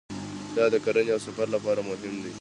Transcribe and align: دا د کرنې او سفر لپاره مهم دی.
دا 0.55 0.65
د 0.73 0.75
کرنې 0.85 1.11
او 1.15 1.21
سفر 1.27 1.47
لپاره 1.55 1.81
مهم 1.89 2.13
دی. 2.23 2.29